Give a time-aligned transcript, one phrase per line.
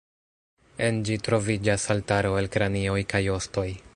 [0.85, 3.71] En ĝi troviĝas altaro el kranioj kaj ostoj.